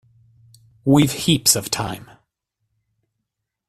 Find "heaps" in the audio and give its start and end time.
1.11-1.55